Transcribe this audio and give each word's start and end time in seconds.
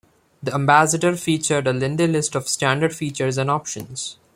The 0.41 0.51
Ambassador 0.51 1.15
featured 1.15 1.67
a 1.67 1.73
lengthy 1.73 2.07
list 2.07 2.33
of 2.33 2.47
standard 2.49 2.91
features 2.95 3.37
and 3.37 3.51
options. 3.51 4.17